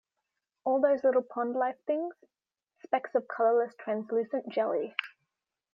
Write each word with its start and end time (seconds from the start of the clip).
All 0.63 0.81
those 0.81 1.03
little 1.03 1.21
pond-life 1.21 1.75
things: 1.85 2.15
specks 2.79 3.13
of 3.13 3.27
colourless 3.27 3.75
translucent 3.75 4.49
jelly! 4.49 4.95